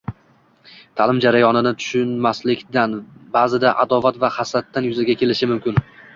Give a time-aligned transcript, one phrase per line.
[1.01, 2.97] ta’lim jarayonini tushunmaslikdan,
[3.37, 5.81] ba’zida adovat va hasaddan yuzaga kelishi mumkin.